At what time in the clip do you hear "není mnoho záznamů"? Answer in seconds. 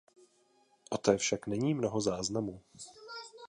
1.47-2.61